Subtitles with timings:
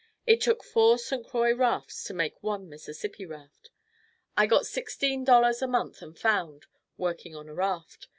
[0.25, 1.23] It took four St.
[1.23, 3.69] Croix rafts to make one Mississippi raft.
[4.35, 6.65] I got sixteen dollars a month and found,
[6.97, 8.07] working on a raft.